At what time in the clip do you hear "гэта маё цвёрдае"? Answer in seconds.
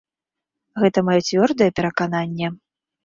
0.83-1.69